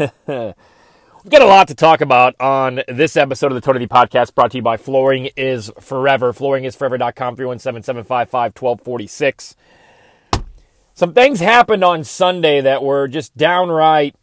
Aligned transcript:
We've 0.26 0.54
got 1.28 1.42
a 1.42 1.46
lot 1.46 1.68
to 1.68 1.74
talk 1.74 2.00
about 2.00 2.34
on 2.40 2.80
this 2.88 3.18
episode 3.18 3.52
of 3.52 3.60
the 3.60 3.78
D 3.78 3.86
podcast 3.86 4.34
brought 4.34 4.52
to 4.52 4.56
you 4.56 4.62
by 4.62 4.78
Flooring 4.78 5.28
is 5.36 5.70
Forever. 5.78 6.32
Flooringisforever.com, 6.32 7.36
317-755-1246. 7.36 9.56
Some 10.94 11.12
things 11.12 11.40
happened 11.40 11.84
on 11.84 12.04
Sunday 12.04 12.62
that 12.62 12.82
were 12.82 13.08
just 13.08 13.36
downright 13.36 14.14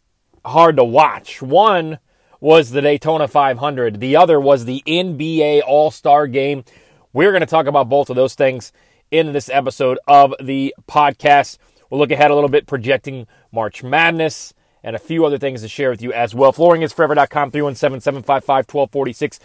hard 0.44 0.78
to 0.78 0.84
watch. 0.84 1.40
One 1.40 2.00
was 2.40 2.72
the 2.72 2.82
Daytona 2.82 3.28
500. 3.28 4.00
The 4.00 4.16
other 4.16 4.40
was 4.40 4.64
the 4.64 4.82
NBA 4.84 5.62
All-Star 5.64 6.26
Game. 6.26 6.64
We're 7.12 7.30
going 7.30 7.42
to 7.42 7.46
talk 7.46 7.68
about 7.68 7.88
both 7.88 8.10
of 8.10 8.16
those 8.16 8.34
things 8.34 8.72
in 9.12 9.32
this 9.32 9.48
episode 9.48 10.00
of 10.08 10.34
the 10.42 10.74
podcast. 10.88 11.58
We'll 11.88 12.00
look 12.00 12.10
ahead 12.10 12.32
a 12.32 12.34
little 12.34 12.50
bit, 12.50 12.66
projecting 12.66 13.28
March 13.52 13.84
Madness 13.84 14.54
and 14.82 14.96
a 14.96 14.98
few 14.98 15.24
other 15.24 15.38
things 15.38 15.62
to 15.62 15.68
share 15.68 15.90
with 15.90 16.02
you 16.02 16.12
as 16.12 16.34
well. 16.34 16.52
Flooringisforever.com, 16.52 17.50
317-755-1246. 17.50 19.38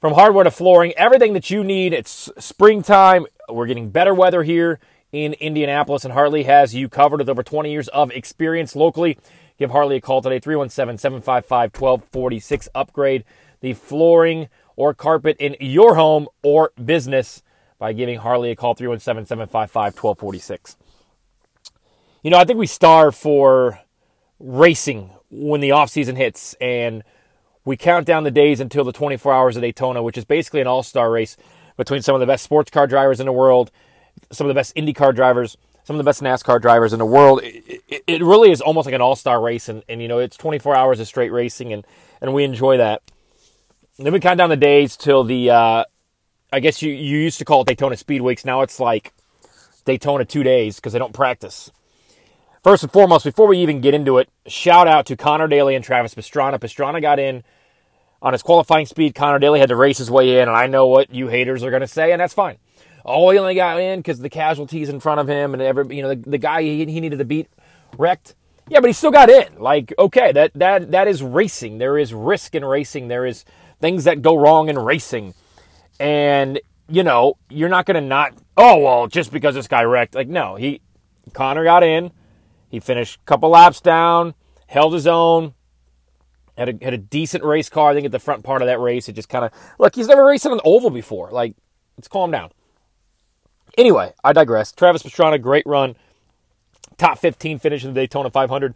From 0.00 0.14
hardware 0.14 0.44
to 0.44 0.50
flooring, 0.50 0.92
everything 0.96 1.32
that 1.32 1.50
you 1.50 1.64
need. 1.64 1.92
It's 1.92 2.30
springtime. 2.38 3.26
We're 3.48 3.66
getting 3.66 3.90
better 3.90 4.14
weather 4.14 4.42
here 4.42 4.78
in 5.12 5.34
Indianapolis, 5.34 6.04
and 6.04 6.12
Harley 6.12 6.42
has 6.44 6.74
you 6.74 6.88
covered 6.88 7.20
with 7.20 7.28
over 7.28 7.42
20 7.42 7.70
years 7.70 7.88
of 7.88 8.10
experience 8.10 8.74
locally. 8.76 9.18
Give 9.58 9.70
Harley 9.70 9.96
a 9.96 10.00
call 10.00 10.20
today, 10.20 10.38
317-755-1246. 10.40 12.68
Upgrade 12.74 13.24
the 13.60 13.72
flooring 13.72 14.48
or 14.76 14.92
carpet 14.92 15.36
in 15.38 15.56
your 15.60 15.94
home 15.94 16.28
or 16.42 16.72
business 16.82 17.42
by 17.78 17.94
giving 17.94 18.18
Harley 18.18 18.50
a 18.50 18.56
call, 18.56 18.74
317-755-1246. 18.74 20.76
You 22.22 22.30
know, 22.30 22.38
I 22.38 22.44
think 22.44 22.58
we 22.58 22.66
starve 22.66 23.14
for 23.14 23.80
racing 24.38 25.10
when 25.30 25.60
the 25.60 25.70
off 25.70 25.90
season 25.90 26.16
hits 26.16 26.54
and 26.60 27.02
we 27.64 27.76
count 27.76 28.06
down 28.06 28.22
the 28.24 28.30
days 28.30 28.60
until 28.60 28.84
the 28.84 28.92
24 28.92 29.32
hours 29.32 29.56
of 29.56 29.62
Daytona, 29.62 30.02
which 30.02 30.16
is 30.16 30.24
basically 30.24 30.60
an 30.60 30.66
all-star 30.66 31.10
race 31.10 31.36
between 31.76 32.00
some 32.00 32.14
of 32.14 32.20
the 32.20 32.26
best 32.26 32.44
sports 32.44 32.70
car 32.70 32.86
drivers 32.86 33.18
in 33.18 33.26
the 33.26 33.32
world, 33.32 33.70
some 34.30 34.46
of 34.46 34.48
the 34.48 34.54
best 34.54 34.74
IndyCar 34.76 35.14
drivers, 35.14 35.56
some 35.86 35.94
of 35.94 35.98
the 35.98 36.04
best 36.04 36.20
NASCAR 36.20 36.60
drivers 36.60 36.92
in 36.92 36.98
the 36.98 37.06
world. 37.06 37.40
It, 37.44 37.82
it, 37.88 38.02
it 38.06 38.22
really 38.22 38.50
is 38.50 38.60
almost 38.60 38.86
like 38.86 38.94
an 38.94 39.00
all-star 39.00 39.40
race, 39.40 39.68
and, 39.68 39.84
and 39.88 40.02
you 40.02 40.08
know 40.08 40.18
it's 40.18 40.36
24 40.36 40.76
hours 40.76 41.00
of 41.00 41.06
straight 41.06 41.30
racing, 41.30 41.72
and 41.72 41.86
and 42.20 42.34
we 42.34 42.44
enjoy 42.44 42.76
that. 42.78 43.02
And 43.96 44.04
then 44.04 44.12
we 44.12 44.20
count 44.20 44.38
down 44.38 44.50
the 44.50 44.56
days 44.56 44.96
till 44.96 45.22
the, 45.24 45.50
uh, 45.50 45.84
I 46.52 46.60
guess 46.60 46.82
you 46.82 46.92
you 46.92 47.18
used 47.18 47.38
to 47.38 47.44
call 47.44 47.62
it 47.62 47.68
Daytona 47.68 47.96
Speed 47.96 48.22
Weeks. 48.22 48.44
Now 48.44 48.62
it's 48.62 48.80
like 48.80 49.12
Daytona 49.84 50.24
two 50.24 50.42
days 50.42 50.76
because 50.76 50.92
they 50.92 50.98
don't 50.98 51.12
practice. 51.12 51.70
First 52.66 52.82
and 52.82 52.92
foremost, 52.92 53.24
before 53.24 53.46
we 53.46 53.58
even 53.58 53.80
get 53.80 53.94
into 53.94 54.18
it, 54.18 54.28
shout 54.48 54.88
out 54.88 55.06
to 55.06 55.14
Connor 55.14 55.46
Daly 55.46 55.76
and 55.76 55.84
Travis 55.84 56.16
Pastrana. 56.16 56.58
Pastrana 56.58 57.00
got 57.00 57.20
in 57.20 57.44
on 58.20 58.32
his 58.32 58.42
qualifying 58.42 58.86
speed. 58.86 59.14
Connor 59.14 59.38
Daly 59.38 59.60
had 59.60 59.68
to 59.68 59.76
race 59.76 59.98
his 59.98 60.10
way 60.10 60.40
in, 60.40 60.48
and 60.48 60.56
I 60.56 60.66
know 60.66 60.88
what 60.88 61.14
you 61.14 61.28
haters 61.28 61.62
are 61.62 61.70
going 61.70 61.82
to 61.82 61.86
say, 61.86 62.10
and 62.10 62.20
that's 62.20 62.34
fine. 62.34 62.56
Oh, 63.04 63.30
he 63.30 63.38
only 63.38 63.54
got 63.54 63.78
in 63.78 64.00
because 64.00 64.18
the 64.18 64.28
casualties 64.28 64.88
in 64.88 64.98
front 64.98 65.20
of 65.20 65.28
him, 65.28 65.54
and 65.54 65.62
every 65.62 65.94
you 65.94 66.02
know 66.02 66.08
the, 66.08 66.16
the 66.28 66.38
guy 66.38 66.62
he, 66.62 66.84
he 66.86 66.98
needed 66.98 67.20
to 67.20 67.24
beat 67.24 67.48
wrecked. 67.96 68.34
Yeah, 68.68 68.80
but 68.80 68.88
he 68.88 68.94
still 68.94 69.12
got 69.12 69.30
in. 69.30 69.60
Like, 69.60 69.94
okay, 69.96 70.32
that 70.32 70.50
that 70.54 70.90
that 70.90 71.06
is 71.06 71.22
racing. 71.22 71.78
There 71.78 71.96
is 71.96 72.12
risk 72.12 72.56
in 72.56 72.64
racing. 72.64 73.06
There 73.06 73.26
is 73.26 73.44
things 73.80 74.02
that 74.02 74.22
go 74.22 74.34
wrong 74.34 74.68
in 74.68 74.76
racing, 74.76 75.34
and 76.00 76.58
you 76.88 77.04
know 77.04 77.36
you're 77.48 77.68
not 77.68 77.86
going 77.86 77.94
to 77.94 78.00
not. 78.00 78.34
Oh 78.56 78.78
well, 78.78 79.06
just 79.06 79.30
because 79.30 79.54
this 79.54 79.68
guy 79.68 79.84
wrecked. 79.84 80.16
Like, 80.16 80.26
no, 80.26 80.56
he 80.56 80.80
Connor 81.32 81.62
got 81.62 81.84
in. 81.84 82.10
He 82.76 82.80
finished 82.80 83.20
a 83.22 83.24
couple 83.24 83.48
laps 83.48 83.80
down, 83.80 84.34
held 84.66 84.92
his 84.92 85.06
own, 85.06 85.54
had 86.58 86.68
a, 86.68 86.84
had 86.84 86.92
a 86.92 86.98
decent 86.98 87.42
race 87.42 87.70
car. 87.70 87.90
I 87.90 87.94
think 87.94 88.04
at 88.04 88.12
the 88.12 88.18
front 88.18 88.44
part 88.44 88.60
of 88.60 88.66
that 88.66 88.78
race, 88.78 89.08
it 89.08 89.14
just 89.14 89.30
kind 89.30 89.46
of 89.46 89.52
look. 89.78 89.94
He's 89.94 90.08
never 90.08 90.26
raced 90.26 90.44
on 90.44 90.52
an 90.52 90.60
oval 90.62 90.90
before. 90.90 91.30
Like, 91.30 91.54
let's 91.96 92.06
calm 92.06 92.30
down. 92.30 92.50
Anyway, 93.78 94.12
I 94.22 94.34
digress. 94.34 94.72
Travis 94.72 95.02
Pastrana, 95.02 95.40
great 95.40 95.66
run, 95.66 95.96
top 96.98 97.16
15 97.16 97.60
finish 97.60 97.82
in 97.82 97.94
the 97.94 98.00
Daytona 98.02 98.28
500. 98.28 98.74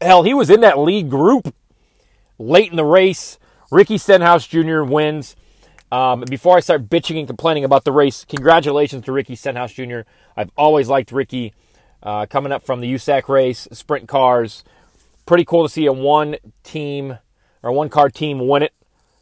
Hell, 0.00 0.22
he 0.22 0.32
was 0.32 0.48
in 0.48 0.60
that 0.60 0.78
lead 0.78 1.10
group 1.10 1.52
late 2.38 2.70
in 2.70 2.76
the 2.76 2.84
race. 2.84 3.36
Ricky 3.72 3.98
Stenhouse 3.98 4.46
Jr. 4.46 4.84
wins. 4.84 5.34
Um, 5.90 6.20
before 6.20 6.56
I 6.56 6.60
start 6.60 6.88
bitching 6.88 7.18
and 7.18 7.26
complaining 7.26 7.64
about 7.64 7.84
the 7.84 7.90
race, 7.90 8.24
congratulations 8.24 9.04
to 9.06 9.10
Ricky 9.10 9.34
Stenhouse 9.34 9.72
Jr. 9.72 10.02
I've 10.36 10.52
always 10.56 10.86
liked 10.86 11.10
Ricky 11.10 11.52
uh, 12.02 12.26
coming 12.26 12.52
up 12.52 12.64
from 12.64 12.80
the 12.80 12.92
USAC 12.94 13.28
race, 13.28 13.68
sprint 13.72 14.08
cars. 14.08 14.64
Pretty 15.26 15.44
cool 15.44 15.64
to 15.64 15.68
see 15.68 15.86
a 15.86 15.92
one 15.92 16.36
team 16.62 17.18
or 17.62 17.72
one 17.72 17.88
car 17.88 18.08
team 18.08 18.46
win 18.46 18.62
it. 18.62 18.72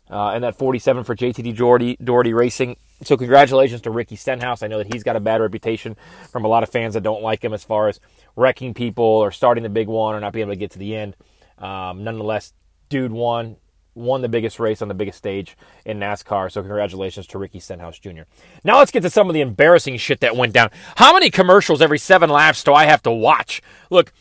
Uh, 0.09 0.31
and 0.31 0.45
that 0.45 0.57
47 0.57 1.03
for 1.03 1.17
JTG 1.17 1.57
Daugherty, 1.57 1.97
Daugherty 2.03 2.33
Racing. 2.33 2.77
So 3.03 3.17
congratulations 3.17 3.81
to 3.83 3.91
Ricky 3.91 4.15
Stenhouse. 4.15 4.63
I 4.63 4.69
know 4.69 4.79
that 4.79 4.93
he's 4.93 5.03
got 5.03 5.17
a 5.17 5.21
bad 5.21 5.41
reputation 5.41 5.97
from 6.31 6.45
a 6.45 6.49
lot 6.49 6.63
of 6.63 6.69
fans 6.69 6.95
that 6.95 7.03
don't 7.03 7.23
like 7.23 7.43
him 7.43 7.53
as 7.53 7.65
far 7.65 7.89
as 7.89 7.99
wrecking 8.37 8.73
people 8.73 9.05
or 9.05 9.33
starting 9.33 9.65
the 9.65 9.69
big 9.69 9.89
one 9.89 10.15
or 10.15 10.21
not 10.21 10.33
being 10.33 10.45
able 10.45 10.53
to 10.53 10.59
get 10.59 10.71
to 10.73 10.79
the 10.79 10.95
end. 10.95 11.17
Um, 11.59 12.05
nonetheless, 12.05 12.53
dude 12.89 13.13
won 13.13 13.57
won 13.97 14.23
the 14.23 14.29
biggest 14.29 14.61
race 14.61 14.83
on 14.83 14.89
the 14.89 14.95
biggest 14.95 15.19
stage 15.19 15.57
in 15.84 15.99
NASCAR. 15.99 16.53
So 16.53 16.61
congratulations 16.62 17.27
to 17.29 17.39
Ricky 17.39 17.59
Stenhouse 17.59 17.99
Jr. 17.99 18.23
Now 18.62 18.79
let's 18.79 18.91
get 18.91 19.03
to 19.03 19.11
some 19.11 19.29
of 19.29 19.34
the 19.34 19.41
embarrassing 19.41 19.97
shit 19.97 20.21
that 20.21 20.37
went 20.37 20.53
down. 20.53 20.71
How 20.97 21.12
many 21.15 21.31
commercials 21.31 21.81
every 21.81 21.99
seven 21.99 22.31
laps 22.31 22.62
do 22.62 22.75
I 22.75 22.84
have 22.84 23.03
to 23.03 23.11
watch? 23.11 23.62
Look, 23.91 24.12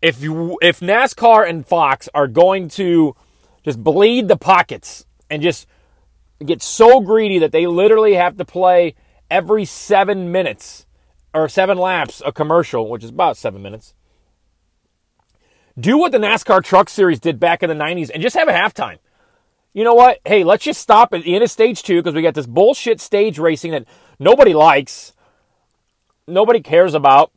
if 0.00 0.22
you 0.22 0.58
if 0.62 0.80
NASCAR 0.80 1.48
and 1.48 1.66
Fox 1.66 2.08
are 2.14 2.26
going 2.26 2.68
to 2.70 3.14
just 3.62 3.82
bleed 3.84 4.28
the 4.28 4.36
pockets 4.36 5.04
and 5.28 5.42
just 5.42 5.66
get 6.44 6.62
so 6.62 7.00
greedy 7.00 7.38
that 7.38 7.52
they 7.52 7.66
literally 7.66 8.14
have 8.14 8.36
to 8.38 8.44
play 8.44 8.94
every 9.30 9.66
seven 9.66 10.32
minutes 10.32 10.86
or 11.34 11.48
seven 11.48 11.76
laps 11.76 12.22
a 12.24 12.32
commercial, 12.32 12.88
which 12.88 13.04
is 13.04 13.10
about 13.10 13.36
seven 13.36 13.62
minutes. 13.62 13.94
Do 15.78 15.98
what 15.98 16.12
the 16.12 16.18
NASCAR 16.18 16.64
Truck 16.64 16.88
Series 16.88 17.20
did 17.20 17.38
back 17.38 17.62
in 17.62 17.68
the 17.68 17.74
90s 17.74 18.10
and 18.12 18.22
just 18.22 18.36
have 18.36 18.48
a 18.48 18.52
halftime 18.52 18.98
you 19.72 19.84
know 19.84 19.94
what? 19.94 20.18
Hey, 20.24 20.44
let's 20.44 20.64
just 20.64 20.80
stop 20.80 21.14
at 21.14 21.22
the 21.22 21.34
end 21.34 21.44
of 21.44 21.50
stage 21.50 21.82
two 21.82 21.96
because 21.96 22.14
we 22.14 22.22
got 22.22 22.34
this 22.34 22.46
bullshit 22.46 23.00
stage 23.00 23.38
racing 23.38 23.70
that 23.72 23.84
nobody 24.18 24.52
likes, 24.52 25.12
nobody 26.26 26.60
cares 26.60 26.94
about. 26.94 27.30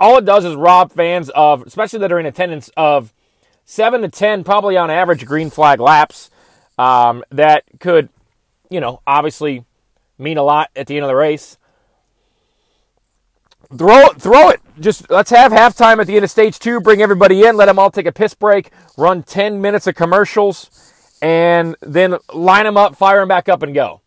All 0.00 0.18
it 0.18 0.24
does 0.24 0.44
is 0.44 0.56
rob 0.56 0.92
fans 0.92 1.30
of, 1.30 1.62
especially 1.62 2.00
that 2.00 2.12
are 2.12 2.18
in 2.18 2.26
attendance, 2.26 2.70
of 2.76 3.12
seven 3.64 4.00
to 4.02 4.08
ten, 4.08 4.44
probably 4.44 4.76
on 4.76 4.90
average, 4.90 5.24
green 5.26 5.50
flag 5.50 5.78
laps 5.78 6.30
um, 6.78 7.22
that 7.30 7.64
could, 7.78 8.08
you 8.70 8.80
know, 8.80 9.00
obviously 9.06 9.64
mean 10.18 10.38
a 10.38 10.42
lot 10.42 10.70
at 10.74 10.86
the 10.86 10.96
end 10.96 11.04
of 11.04 11.08
the 11.08 11.14
race. 11.14 11.58
Throw 13.76 14.06
it, 14.06 14.20
throw 14.20 14.50
it. 14.50 14.60
Just 14.80 15.10
let's 15.10 15.30
have 15.30 15.52
halftime 15.52 15.98
at 15.98 16.06
the 16.06 16.16
end 16.16 16.24
of 16.24 16.30
stage 16.30 16.58
two. 16.58 16.80
Bring 16.80 17.02
everybody 17.02 17.44
in. 17.44 17.56
Let 17.56 17.66
them 17.66 17.78
all 17.78 17.90
take 17.90 18.06
a 18.06 18.12
piss 18.12 18.34
break. 18.34 18.70
Run 18.96 19.22
ten 19.22 19.60
minutes 19.60 19.86
of 19.86 19.94
commercials 19.94 20.93
and 21.24 21.74
then 21.80 22.18
line 22.34 22.66
them 22.66 22.76
up, 22.76 22.96
fire 22.96 23.20
them 23.20 23.28
back 23.28 23.48
up, 23.48 23.62
and 23.62 23.74
go. 23.74 24.02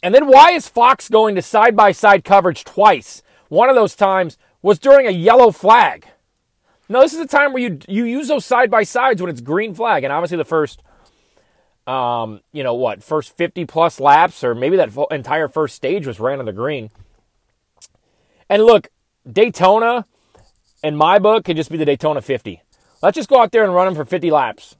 And 0.00 0.14
then 0.14 0.28
why 0.28 0.52
is 0.52 0.68
Fox 0.68 1.08
going 1.08 1.34
to 1.34 1.42
side 1.42 1.74
by 1.74 1.90
side 1.90 2.22
coverage 2.22 2.62
twice? 2.62 3.24
One 3.48 3.68
of 3.68 3.74
those 3.74 3.96
times 3.96 4.38
was 4.62 4.78
during 4.78 5.08
a 5.08 5.10
yellow 5.10 5.50
flag. 5.50 6.06
No, 6.88 7.00
this 7.00 7.12
is 7.12 7.18
the 7.18 7.26
time 7.26 7.52
where 7.52 7.62
you 7.62 7.80
you 7.88 8.04
use 8.04 8.28
those 8.28 8.44
side 8.44 8.70
by 8.70 8.84
sides 8.84 9.20
when 9.20 9.30
it's 9.30 9.40
green 9.40 9.74
flag, 9.74 10.04
and 10.04 10.12
obviously 10.12 10.36
the 10.36 10.44
first, 10.44 10.80
um, 11.88 12.40
you 12.52 12.62
know 12.62 12.74
what, 12.74 13.02
first 13.02 13.36
fifty 13.36 13.64
plus 13.64 13.98
laps, 13.98 14.44
or 14.44 14.54
maybe 14.54 14.76
that 14.76 14.96
entire 15.10 15.48
first 15.48 15.74
stage 15.74 16.06
was 16.06 16.20
ran 16.20 16.38
on 16.38 16.44
the 16.44 16.52
green. 16.52 16.88
And 18.48 18.62
look, 18.62 18.90
Daytona, 19.28 20.06
in 20.84 20.94
my 20.94 21.18
book, 21.18 21.46
could 21.46 21.56
just 21.56 21.70
be 21.70 21.78
the 21.78 21.84
Daytona 21.84 22.22
50. 22.22 22.62
Let's 23.02 23.16
just 23.16 23.28
go 23.28 23.40
out 23.40 23.50
there 23.50 23.64
and 23.64 23.74
run 23.74 23.86
them 23.86 23.96
for 23.96 24.04
50 24.04 24.30
laps 24.30 24.76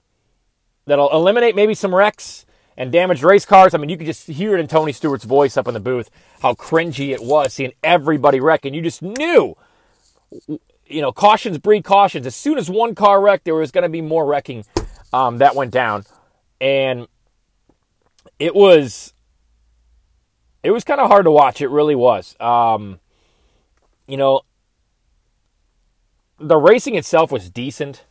that'll 0.86 1.12
eliminate 1.12 1.54
maybe 1.54 1.74
some 1.74 1.94
wrecks 1.94 2.46
and 2.76 2.90
damaged 2.90 3.22
race 3.22 3.44
cars. 3.44 3.74
I 3.74 3.78
mean, 3.78 3.90
you 3.90 3.96
could 3.96 4.06
just 4.06 4.26
hear 4.26 4.54
it 4.56 4.60
in 4.60 4.66
Tony 4.66 4.92
Stewart's 4.92 5.24
voice 5.24 5.56
up 5.56 5.68
in 5.68 5.74
the 5.74 5.80
booth 5.80 6.10
how 6.40 6.54
cringy 6.54 7.10
it 7.10 7.22
was 7.22 7.54
seeing 7.54 7.72
everybody 7.82 8.40
wreck, 8.40 8.64
and 8.64 8.74
you 8.74 8.82
just 8.82 9.02
knew, 9.02 9.56
you 10.48 11.00
know, 11.00 11.12
cautions 11.12 11.58
breed 11.58 11.84
cautions. 11.84 12.26
As 12.26 12.34
soon 12.34 12.58
as 12.58 12.68
one 12.68 12.94
car 12.94 13.20
wrecked, 13.20 13.44
there 13.44 13.54
was 13.54 13.70
going 13.70 13.82
to 13.82 13.88
be 13.88 14.00
more 14.00 14.26
wrecking 14.26 14.64
um, 15.12 15.38
that 15.38 15.54
went 15.54 15.70
down, 15.70 16.04
and 16.60 17.06
it 18.38 18.54
was 18.54 19.12
it 20.62 20.70
was 20.70 20.84
kind 20.84 21.00
of 21.00 21.08
hard 21.08 21.24
to 21.24 21.30
watch. 21.30 21.60
It 21.60 21.68
really 21.68 21.94
was. 21.94 22.36
Um, 22.40 23.00
you 24.06 24.16
know, 24.16 24.42
the 26.38 26.56
racing 26.56 26.94
itself 26.94 27.30
was 27.30 27.50
decent. 27.50 28.04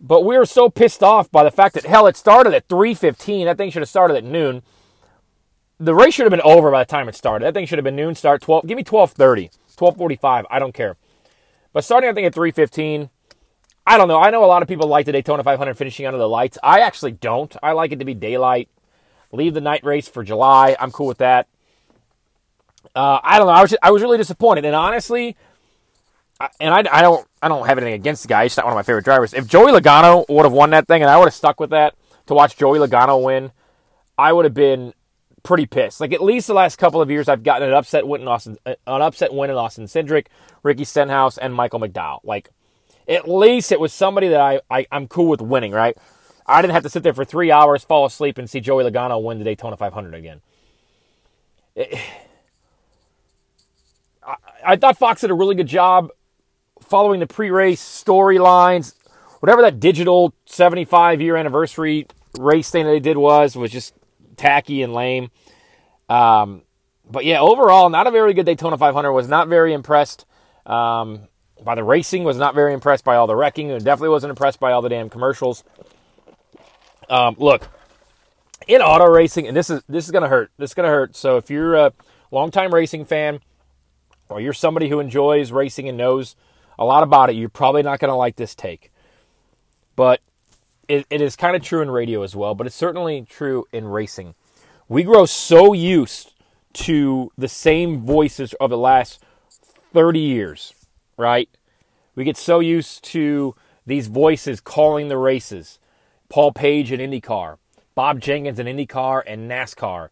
But 0.00 0.24
we 0.24 0.36
were 0.36 0.46
so 0.46 0.68
pissed 0.68 1.02
off 1.02 1.30
by 1.30 1.44
the 1.44 1.50
fact 1.50 1.74
that 1.74 1.86
hell, 1.86 2.06
it 2.06 2.16
started 2.16 2.54
at 2.54 2.68
3:15. 2.68 3.46
That 3.46 3.56
thing 3.56 3.70
should 3.70 3.82
have 3.82 3.88
started 3.88 4.16
at 4.16 4.24
noon. 4.24 4.62
The 5.78 5.94
race 5.94 6.14
should 6.14 6.24
have 6.24 6.30
been 6.30 6.40
over 6.42 6.70
by 6.70 6.82
the 6.82 6.90
time 6.90 7.08
it 7.08 7.14
started. 7.14 7.44
That 7.44 7.54
thing 7.54 7.66
should 7.66 7.78
have 7.78 7.84
been 7.84 7.96
noon 7.96 8.14
start 8.14 8.42
12. 8.42 8.66
Give 8.66 8.76
me 8.76 8.84
12:30, 8.84 9.50
12:45. 9.76 10.44
I 10.50 10.58
don't 10.58 10.74
care. 10.74 10.96
But 11.72 11.84
starting 11.84 12.10
I 12.10 12.12
think 12.12 12.26
at 12.26 12.34
3:15, 12.34 13.10
I 13.86 13.98
don't 13.98 14.08
know. 14.08 14.20
I 14.20 14.30
know 14.30 14.44
a 14.44 14.46
lot 14.46 14.62
of 14.62 14.68
people 14.68 14.86
like 14.86 15.06
the 15.06 15.12
Daytona 15.12 15.42
500 15.42 15.76
finishing 15.76 16.06
under 16.06 16.18
the 16.18 16.28
lights. 16.28 16.58
I 16.62 16.80
actually 16.80 17.12
don't. 17.12 17.54
I 17.62 17.72
like 17.72 17.92
it 17.92 17.98
to 17.98 18.04
be 18.04 18.14
daylight. 18.14 18.68
Leave 19.32 19.54
the 19.54 19.60
night 19.60 19.84
race 19.84 20.08
for 20.08 20.22
July. 20.22 20.76
I'm 20.78 20.92
cool 20.92 21.06
with 21.06 21.18
that. 21.18 21.48
Uh, 22.94 23.18
I 23.22 23.38
don't 23.38 23.48
know. 23.48 23.52
I 23.52 23.60
was 23.60 23.70
just, 23.70 23.80
I 23.82 23.90
was 23.90 24.02
really 24.02 24.18
disappointed, 24.18 24.64
and 24.64 24.76
honestly, 24.76 25.36
And 26.60 26.74
I, 26.74 26.78
I 26.90 27.02
don't 27.02 27.26
I 27.42 27.48
don't 27.48 27.66
have 27.66 27.78
anything 27.78 27.94
against 27.94 28.22
the 28.22 28.28
guy. 28.28 28.44
He's 28.44 28.56
not 28.56 28.66
one 28.66 28.72
of 28.72 28.76
my 28.76 28.82
favorite 28.82 29.04
drivers. 29.04 29.34
If 29.34 29.46
Joey 29.46 29.72
Logano 29.72 30.24
would 30.28 30.44
have 30.44 30.52
won 30.52 30.70
that 30.70 30.88
thing, 30.88 31.02
and 31.02 31.10
I 31.10 31.16
would 31.16 31.26
have 31.26 31.34
stuck 31.34 31.60
with 31.60 31.70
that 31.70 31.94
to 32.26 32.34
watch 32.34 32.56
Joey 32.56 32.78
Logano 32.78 33.22
win, 33.22 33.52
I 34.18 34.32
would 34.32 34.44
have 34.44 34.54
been 34.54 34.94
pretty 35.44 35.66
pissed. 35.66 36.00
Like 36.00 36.12
at 36.12 36.22
least 36.22 36.48
the 36.48 36.54
last 36.54 36.76
couple 36.76 37.00
of 37.00 37.10
years, 37.10 37.28
I've 37.28 37.44
gotten 37.44 37.68
an 37.68 37.74
upset 37.74 38.06
win 38.06 38.22
in 38.22 38.28
Austin, 38.28 38.56
uh, 38.66 38.74
an 38.86 39.02
upset 39.02 39.32
win 39.32 39.50
in 39.50 39.56
Austin 39.56 39.84
Cindric, 39.84 40.26
Ricky 40.62 40.84
Stenhouse, 40.84 41.38
and 41.38 41.54
Michael 41.54 41.80
McDowell. 41.80 42.20
Like 42.24 42.50
at 43.06 43.28
least 43.28 43.70
it 43.70 43.78
was 43.78 43.92
somebody 43.92 44.28
that 44.28 44.40
I, 44.40 44.60
I 44.68 44.86
I'm 44.90 45.06
cool 45.06 45.28
with 45.28 45.40
winning. 45.40 45.70
Right? 45.70 45.96
I 46.46 46.60
didn't 46.60 46.74
have 46.74 46.82
to 46.82 46.90
sit 46.90 47.04
there 47.04 47.14
for 47.14 47.24
three 47.24 47.52
hours, 47.52 47.84
fall 47.84 48.04
asleep, 48.04 48.38
and 48.38 48.50
see 48.50 48.60
Joey 48.60 48.84
Logano 48.84 49.22
win 49.22 49.38
the 49.38 49.44
Daytona 49.44 49.76
500 49.76 50.14
again. 50.14 50.40
It, 51.76 51.98
I 54.66 54.76
thought 54.76 54.96
Fox 54.96 55.20
did 55.20 55.30
a 55.30 55.34
really 55.34 55.54
good 55.54 55.66
job 55.66 56.10
following 56.88 57.20
the 57.20 57.26
pre-race 57.26 57.82
storylines. 57.82 58.94
Whatever 59.40 59.62
that 59.62 59.80
digital 59.80 60.34
75 60.46 61.20
year 61.20 61.36
anniversary 61.36 62.06
race 62.38 62.70
thing 62.70 62.84
that 62.84 62.90
they 62.90 63.00
did 63.00 63.16
was 63.16 63.56
was 63.56 63.70
just 63.70 63.94
tacky 64.36 64.82
and 64.82 64.92
lame. 64.94 65.30
Um, 66.08 66.62
but 67.10 67.24
yeah, 67.24 67.40
overall, 67.40 67.90
not 67.90 68.06
a 68.06 68.10
very 68.10 68.34
good 68.34 68.46
Daytona 68.46 68.78
500. 68.78 69.12
Was 69.12 69.28
not 69.28 69.48
very 69.48 69.72
impressed 69.72 70.24
um, 70.66 71.28
by 71.62 71.74
the 71.74 71.84
racing. 71.84 72.24
Was 72.24 72.38
not 72.38 72.54
very 72.54 72.72
impressed 72.72 73.04
by 73.04 73.16
all 73.16 73.26
the 73.26 73.36
wrecking. 73.36 73.70
And 73.70 73.84
definitely 73.84 74.10
wasn't 74.10 74.30
impressed 74.30 74.60
by 74.60 74.72
all 74.72 74.82
the 74.82 74.88
damn 74.88 75.10
commercials. 75.10 75.64
Um, 77.10 77.36
look, 77.38 77.68
in 78.66 78.80
auto 78.80 79.06
racing, 79.06 79.46
and 79.46 79.56
this 79.56 79.68
is 79.68 79.82
this 79.88 80.06
is 80.06 80.10
gonna 80.10 80.28
hurt. 80.28 80.50
This 80.56 80.70
is 80.70 80.74
gonna 80.74 80.88
hurt. 80.88 81.16
So 81.16 81.36
if 81.36 81.50
you're 81.50 81.74
a 81.74 81.92
longtime 82.30 82.72
racing 82.72 83.04
fan, 83.04 83.40
or 84.28 84.40
you're 84.40 84.52
somebody 84.52 84.88
who 84.88 85.00
enjoys 85.00 85.52
racing 85.52 85.88
and 85.88 85.98
knows 85.98 86.34
a 86.78 86.84
lot 86.84 87.02
about 87.02 87.30
it, 87.30 87.36
you're 87.36 87.48
probably 87.48 87.82
not 87.82 87.98
gonna 87.98 88.16
like 88.16 88.36
this 88.36 88.54
take. 88.54 88.92
But 89.96 90.20
it, 90.88 91.06
it 91.10 91.20
is 91.20 91.36
kind 91.36 91.56
of 91.56 91.62
true 91.62 91.80
in 91.82 91.90
radio 91.90 92.22
as 92.22 92.34
well, 92.36 92.54
but 92.54 92.66
it's 92.66 92.76
certainly 92.76 93.22
true 93.28 93.66
in 93.72 93.86
racing. 93.86 94.34
We 94.88 95.02
grow 95.02 95.26
so 95.26 95.72
used 95.72 96.34
to 96.74 97.32
the 97.38 97.48
same 97.48 98.00
voices 98.00 98.54
of 98.54 98.70
the 98.70 98.76
last 98.78 99.22
30 99.92 100.18
years, 100.18 100.74
right? 101.16 101.48
We 102.14 102.24
get 102.24 102.36
so 102.36 102.60
used 102.60 103.04
to 103.04 103.54
these 103.86 104.08
voices 104.08 104.60
calling 104.60 105.08
the 105.08 105.18
races. 105.18 105.78
Paul 106.28 106.52
Page 106.52 106.90
in 106.90 107.00
IndyCar, 107.00 107.58
Bob 107.94 108.20
Jenkins 108.20 108.58
in 108.58 108.66
IndyCar 108.66 109.22
and 109.26 109.50
NASCAR. 109.50 110.08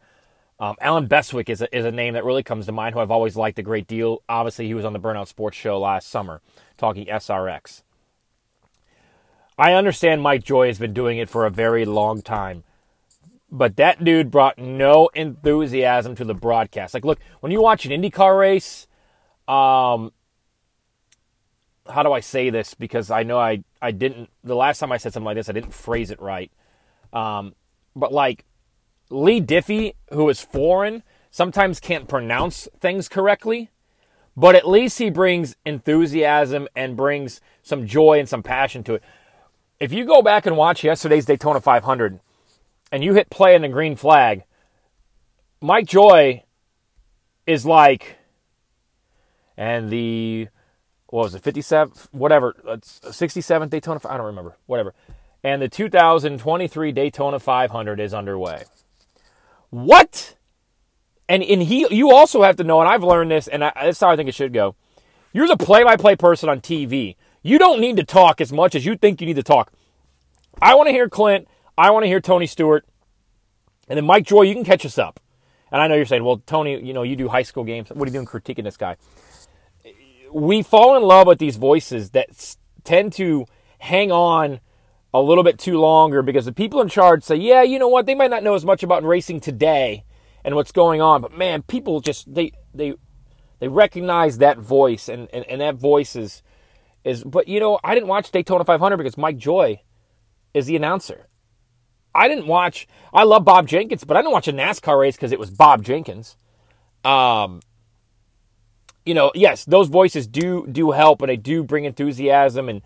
Um, 0.62 0.76
Allen 0.80 1.08
Bestwick 1.08 1.50
is 1.50 1.60
a, 1.60 1.76
is 1.76 1.84
a 1.84 1.90
name 1.90 2.14
that 2.14 2.24
really 2.24 2.44
comes 2.44 2.66
to 2.66 2.72
mind, 2.72 2.94
who 2.94 3.00
I've 3.00 3.10
always 3.10 3.34
liked 3.34 3.58
a 3.58 3.64
great 3.64 3.88
deal. 3.88 4.22
Obviously, 4.28 4.68
he 4.68 4.74
was 4.74 4.84
on 4.84 4.92
the 4.92 5.00
Burnout 5.00 5.26
Sports 5.26 5.56
Show 5.56 5.76
last 5.80 6.08
summer 6.08 6.40
talking 6.78 7.06
SRX. 7.06 7.82
I 9.58 9.72
understand 9.72 10.22
Mike 10.22 10.44
Joy 10.44 10.68
has 10.68 10.78
been 10.78 10.94
doing 10.94 11.18
it 11.18 11.28
for 11.28 11.46
a 11.46 11.50
very 11.50 11.84
long 11.84 12.22
time. 12.22 12.62
But 13.50 13.74
that 13.74 14.04
dude 14.04 14.30
brought 14.30 14.56
no 14.56 15.08
enthusiasm 15.14 16.14
to 16.14 16.24
the 16.24 16.32
broadcast. 16.32 16.94
Like, 16.94 17.04
look, 17.04 17.18
when 17.40 17.50
you 17.50 17.60
watch 17.60 17.84
an 17.84 17.90
IndyCar 17.90 18.38
race, 18.38 18.86
um, 19.48 20.12
how 21.90 22.04
do 22.04 22.12
I 22.12 22.20
say 22.20 22.50
this? 22.50 22.74
Because 22.74 23.10
I 23.10 23.24
know 23.24 23.36
I, 23.36 23.64
I 23.82 23.90
didn't, 23.90 24.30
the 24.44 24.54
last 24.54 24.78
time 24.78 24.92
I 24.92 24.98
said 24.98 25.12
something 25.12 25.26
like 25.26 25.36
this, 25.36 25.48
I 25.48 25.54
didn't 25.54 25.74
phrase 25.74 26.12
it 26.12 26.22
right. 26.22 26.52
Um, 27.12 27.56
but 27.96 28.12
like, 28.12 28.44
Leigh 29.12 29.40
Diffey, 29.40 29.94
who 30.12 30.28
is 30.28 30.40
foreign, 30.40 31.02
sometimes 31.30 31.80
can't 31.80 32.08
pronounce 32.08 32.68
things 32.80 33.08
correctly, 33.08 33.70
but 34.36 34.54
at 34.54 34.68
least 34.68 34.98
he 34.98 35.10
brings 35.10 35.56
enthusiasm 35.64 36.68
and 36.74 36.96
brings 36.96 37.40
some 37.62 37.86
joy 37.86 38.18
and 38.18 38.28
some 38.28 38.42
passion 38.42 38.82
to 38.84 38.94
it 38.94 39.02
if 39.82 39.92
you 39.92 40.04
go 40.04 40.22
back 40.22 40.46
and 40.46 40.56
watch 40.56 40.84
yesterday's 40.84 41.24
Daytona 41.24 41.60
500 41.60 42.20
and 42.92 43.02
you 43.02 43.14
hit 43.14 43.30
play 43.30 43.56
on 43.56 43.62
the 43.62 43.68
green 43.68 43.96
flag, 43.96 44.44
Mike 45.60 45.88
Joy 45.88 46.44
is 47.48 47.66
like, 47.66 48.18
and 49.56 49.90
the, 49.90 50.46
what 51.08 51.24
was 51.24 51.34
it, 51.34 51.42
57, 51.42 51.94
whatever, 52.12 52.54
uh, 52.64 52.76
67th 52.76 53.70
Daytona, 53.70 53.98
I 54.08 54.16
don't 54.16 54.26
remember, 54.26 54.56
whatever. 54.66 54.94
And 55.42 55.60
the 55.60 55.68
2023 55.68 56.92
Daytona 56.92 57.40
500 57.40 57.98
is 57.98 58.14
underway. 58.14 58.62
What? 59.72 60.36
And, 61.30 61.42
and 61.42 61.62
he, 61.62 61.86
you 61.90 62.12
also 62.12 62.42
have 62.42 62.56
to 62.56 62.64
know, 62.64 62.80
and 62.80 62.88
I've 62.88 63.02
learned 63.02 63.30
this, 63.30 63.48
and 63.48 63.64
I, 63.64 63.72
that's 63.74 64.00
how 64.00 64.10
I 64.10 64.16
think 64.16 64.28
it 64.28 64.34
should 64.34 64.52
go. 64.52 64.76
You're 65.32 65.48
the 65.48 65.56
play 65.56 65.82
by 65.82 65.96
play 65.96 66.14
person 66.14 66.50
on 66.50 66.60
TV. 66.60 67.16
You 67.42 67.58
don't 67.58 67.80
need 67.80 67.96
to 67.96 68.04
talk 68.04 68.42
as 68.42 68.52
much 68.52 68.74
as 68.74 68.84
you 68.84 68.96
think 68.96 69.22
you 69.22 69.26
need 69.26 69.36
to 69.36 69.42
talk. 69.42 69.72
I 70.60 70.74
want 70.74 70.88
to 70.88 70.92
hear 70.92 71.08
Clint. 71.08 71.48
I 71.78 71.90
want 71.90 72.02
to 72.02 72.06
hear 72.06 72.20
Tony 72.20 72.46
Stewart. 72.46 72.84
And 73.88 73.96
then 73.96 74.04
Mike 74.04 74.26
Joy, 74.26 74.42
you 74.42 74.54
can 74.54 74.62
catch 74.62 74.84
us 74.84 74.98
up. 74.98 75.20
And 75.70 75.80
I 75.80 75.88
know 75.88 75.94
you're 75.94 76.04
saying, 76.04 76.22
well, 76.22 76.42
Tony, 76.44 76.78
you 76.84 76.92
know, 76.92 77.02
you 77.02 77.16
do 77.16 77.28
high 77.28 77.42
school 77.42 77.64
games. 77.64 77.88
What 77.88 78.02
are 78.02 78.10
you 78.10 78.12
doing 78.12 78.26
critiquing 78.26 78.64
this 78.64 78.76
guy? 78.76 78.96
We 80.30 80.62
fall 80.62 80.98
in 80.98 81.02
love 81.02 81.26
with 81.26 81.38
these 81.38 81.56
voices 81.56 82.10
that 82.10 82.56
tend 82.84 83.14
to 83.14 83.46
hang 83.78 84.12
on 84.12 84.60
a 85.14 85.20
little 85.20 85.44
bit 85.44 85.58
too 85.58 85.78
longer 85.78 86.22
because 86.22 86.44
the 86.44 86.52
people 86.52 86.80
in 86.80 86.88
charge 86.88 87.22
say, 87.22 87.36
yeah, 87.36 87.62
you 87.62 87.78
know 87.78 87.88
what? 87.88 88.06
They 88.06 88.14
might 88.14 88.30
not 88.30 88.42
know 88.42 88.54
as 88.54 88.64
much 88.64 88.82
about 88.82 89.04
racing 89.04 89.40
today 89.40 90.04
and 90.44 90.54
what's 90.54 90.72
going 90.72 91.00
on, 91.00 91.20
but 91.20 91.36
man, 91.36 91.62
people 91.62 92.00
just 92.00 92.32
they 92.34 92.52
they 92.74 92.94
they 93.60 93.68
recognize 93.68 94.38
that 94.38 94.58
voice 94.58 95.08
and, 95.08 95.28
and, 95.32 95.44
and 95.44 95.60
that 95.60 95.76
voice 95.76 96.16
is 96.16 96.42
is 97.04 97.22
but 97.24 97.46
you 97.46 97.60
know 97.60 97.78
I 97.84 97.94
didn't 97.94 98.08
watch 98.08 98.30
Daytona 98.30 98.64
500 98.64 98.96
because 98.96 99.18
Mike 99.18 99.36
Joy 99.36 99.80
is 100.54 100.66
the 100.66 100.76
announcer. 100.76 101.28
I 102.14 102.28
didn't 102.28 102.46
watch. 102.46 102.86
I 103.12 103.24
love 103.24 103.44
Bob 103.44 103.66
Jenkins, 103.66 104.04
but 104.04 104.16
I 104.16 104.20
didn't 104.20 104.32
watch 104.32 104.48
a 104.48 104.52
NASCAR 104.52 105.00
race 105.00 105.16
because 105.16 105.32
it 105.32 105.38
was 105.38 105.50
Bob 105.50 105.82
Jenkins. 105.82 106.36
Um, 107.04 107.60
you 109.04 109.14
know, 109.14 109.32
yes, 109.34 109.64
those 109.64 109.88
voices 109.88 110.26
do 110.26 110.66
do 110.70 110.90
help, 110.90 111.22
and 111.22 111.28
they 111.28 111.36
do 111.36 111.64
bring 111.64 111.84
enthusiasm, 111.84 112.68
and 112.68 112.82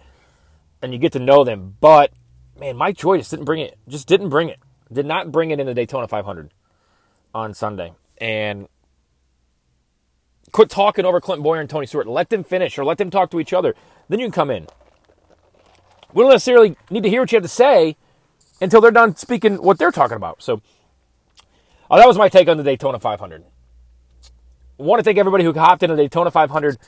and 0.83 0.93
you 0.93 0.99
get 0.99 1.13
to 1.13 1.19
know 1.19 1.45
them. 1.45 1.77
But 1.81 2.13
man, 2.59 2.77
Mike 2.77 2.97
Joy 2.97 3.19
just 3.19 3.31
didn't 3.31 3.45
bring 3.45 3.61
it. 3.61 3.79
Just 3.89 4.09
didn't 4.09 4.29
bring 4.29 4.49
it. 4.49 4.59
Did 4.93 5.07
not 5.07 5.33
bring 5.33 5.51
it 5.51 5.61
in 5.61 5.67
the 5.67 5.75
Daytona 5.75 6.07
500 6.07 6.53
on 7.35 7.55
Sunday, 7.55 7.93
and 8.19 8.69
quit 10.53 10.71
talking 10.71 11.05
over 11.05 11.21
Clinton 11.21 11.43
Bowyer 11.43 11.61
and 11.61 11.69
Tony 11.69 11.87
Stewart. 11.87 12.07
Let 12.07 12.31
them 12.31 12.45
finish, 12.45 12.79
or 12.79 12.85
let 12.85 12.99
them 12.99 13.11
talk 13.11 13.31
to 13.33 13.41
each 13.41 13.53
other. 13.53 13.75
Then 14.09 14.21
you 14.21 14.27
can 14.27 14.33
come 14.33 14.51
in. 14.51 14.69
We 16.15 16.23
don't 16.23 16.31
necessarily 16.31 16.77
need 16.89 17.03
to 17.03 17.11
hear 17.11 17.21
what 17.21 17.33
you 17.33 17.37
have 17.37 17.43
to 17.43 17.49
say 17.49 17.97
until 18.61 18.81
they're 18.81 18.91
done 18.91 19.17
speaking 19.17 19.57
what 19.57 19.79
they're 19.79 19.91
talking 19.91 20.17
about. 20.17 20.43
So 20.43 20.63
uh, 21.91 21.99
that 21.99 22.07
was 22.07 22.17
my 22.17 22.29
take 22.29 22.49
on 22.49 22.57
the 22.57 22.63
Daytona 22.63 22.99
500. 22.99 23.45
I 24.79 24.83
want 24.83 25.01
to 25.01 25.05
thank 25.05 25.19
everybody 25.19 25.45
who 25.45 25.53
hopped 25.53 25.83
into 25.83 25.97
the 25.97 26.03
Daytona 26.03 26.31
500 26.31 26.79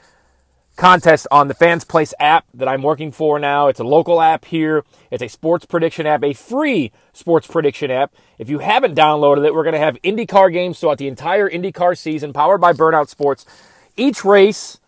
contest 0.79 1.27
on 1.31 1.49
the 1.49 1.55
Fans 1.55 1.85
Place 1.85 2.15
app 2.19 2.47
that 2.55 2.69
I'm 2.69 2.83
working 2.83 3.13
for 3.13 3.39
now. 3.39 3.67
It's 3.67 3.81
a 3.81 3.85
local 3.85 4.23
app 4.23 4.47
here. 4.47 4.85
It's 5.11 5.23
a 5.23 5.29
sports 5.29 5.67
prediction 5.67 6.07
app, 6.07 6.23
a 6.25 6.33
free 6.33 6.93
sports 7.13 7.47
prediction 7.47 7.91
app. 7.91 8.15
If 8.39 8.49
you 8.49 8.61
haven't 8.61 8.95
downloaded 8.95 9.45
it, 9.45 9.53
we're 9.53 9.65
going 9.65 9.75
to 9.75 9.81
have 9.81 10.01
IndyCar 10.03 10.53
games 10.53 10.79
throughout 10.79 10.99
the 10.99 11.09
entire 11.09 11.51
IndyCar 11.51 11.99
season, 11.99 12.33
powered 12.33 12.61
by 12.61 12.73
Burnout 12.73 13.09
Sports. 13.09 13.45
Each 13.97 14.25
race, 14.25 14.79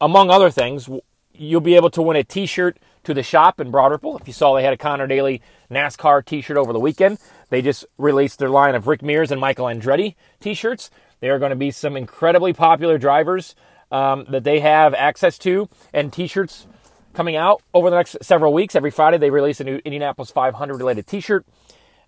among 0.00 0.30
other 0.30 0.50
things, 0.50 0.88
you'll 1.32 1.60
be 1.60 1.76
able 1.76 1.90
to 1.90 2.02
win 2.02 2.16
a 2.16 2.24
T-shirt 2.24 2.78
to 3.04 3.12
the 3.12 3.22
shop 3.22 3.60
in 3.60 3.70
Broad 3.70 3.92
Ripple. 3.92 4.16
If 4.16 4.26
you 4.26 4.32
saw, 4.32 4.54
they 4.54 4.64
had 4.64 4.72
a 4.72 4.78
Connor 4.78 5.06
Daly 5.06 5.42
NASCAR 5.70 6.24
T-shirt 6.24 6.56
over 6.56 6.72
the 6.72 6.80
weekend. 6.80 7.18
They 7.50 7.60
just 7.60 7.84
released 7.98 8.38
their 8.38 8.48
line 8.48 8.74
of 8.74 8.86
Rick 8.86 9.02
Mears 9.02 9.30
and 9.30 9.40
Michael 9.40 9.66
Andretti 9.66 10.14
T-shirts. 10.40 10.90
There 11.20 11.34
are 11.34 11.38
going 11.38 11.50
to 11.50 11.56
be 11.56 11.70
some 11.70 11.96
incredibly 11.96 12.54
popular 12.54 12.96
drivers 12.96 13.54
um, 13.90 14.26
that 14.28 14.44
they 14.44 14.60
have 14.60 14.94
access 14.94 15.38
to 15.38 15.68
and 15.92 16.12
T-shirts 16.12 16.66
coming 17.14 17.36
out 17.36 17.62
over 17.72 17.90
the 17.90 17.96
next 17.96 18.16
several 18.22 18.52
weeks. 18.52 18.74
Every 18.74 18.90
Friday 18.90 19.18
they 19.18 19.30
release 19.30 19.60
a 19.60 19.64
new 19.64 19.80
Indianapolis 19.84 20.30
500 20.30 20.76
related 20.76 21.06
T-shirt. 21.06 21.46